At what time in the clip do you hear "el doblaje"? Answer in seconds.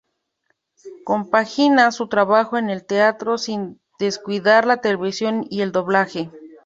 5.61-6.31